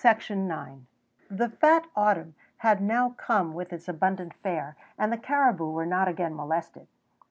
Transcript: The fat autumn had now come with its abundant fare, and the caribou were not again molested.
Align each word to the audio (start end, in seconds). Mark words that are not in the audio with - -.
The 1.29 1.49
fat 1.61 1.85
autumn 1.95 2.33
had 2.57 2.81
now 2.81 3.09
come 3.19 3.53
with 3.53 3.71
its 3.71 3.87
abundant 3.87 4.33
fare, 4.33 4.75
and 4.97 5.13
the 5.13 5.17
caribou 5.19 5.69
were 5.69 5.85
not 5.85 6.07
again 6.07 6.35
molested. 6.35 6.87